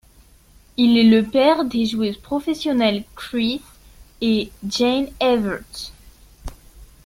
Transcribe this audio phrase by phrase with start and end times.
[0.77, 3.61] Il est le père des joueuses professionnelles Chris
[4.21, 5.91] et Jeanne Evert.